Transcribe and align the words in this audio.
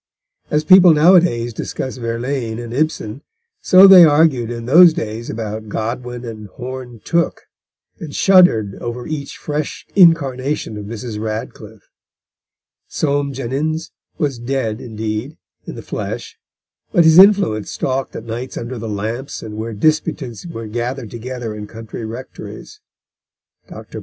As 0.49 0.63
people 0.63 0.93
nowadays 0.95 1.53
discuss 1.53 1.97
Verlaine 1.97 2.57
and 2.57 2.73
Ibsen, 2.73 3.21
so 3.61 3.85
they 3.85 4.03
argued 4.03 4.49
in 4.49 4.65
those 4.65 4.95
days 4.95 5.29
about 5.29 5.69
Godwin 5.69 6.25
and 6.25 6.47
Horne 6.47 7.01
Tooke, 7.05 7.41
and 7.99 8.11
shuddered 8.15 8.73
over 8.81 9.05
each 9.05 9.37
fresh 9.37 9.85
incarnation 9.95 10.75
of 10.75 10.87
Mrs. 10.87 11.19
Radcliffe. 11.19 11.87
Soame 12.89 13.31
Jenyns 13.31 13.91
was 14.17 14.39
dead, 14.39 14.81
indeed, 14.81 15.37
in 15.67 15.75
the 15.75 15.83
flesh, 15.83 16.39
but 16.91 17.03
his 17.03 17.19
influence 17.19 17.69
stalked 17.69 18.15
at 18.15 18.23
nights 18.23 18.57
under 18.57 18.79
the 18.79 18.89
lamps 18.89 19.43
and 19.43 19.55
where 19.55 19.73
disputants 19.75 20.47
were 20.47 20.65
gathered 20.65 21.11
together 21.11 21.53
in 21.53 21.67
country 21.67 22.05
rectories. 22.05 22.79
Dr. 23.69 23.99